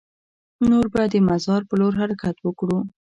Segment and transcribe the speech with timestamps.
[0.69, 2.79] نور به د مزار په لور حرکت وکړو.